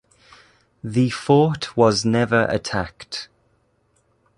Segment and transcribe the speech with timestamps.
[0.83, 3.29] The fort was never attacked.